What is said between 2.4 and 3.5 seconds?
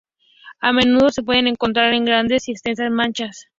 y extensas manchas.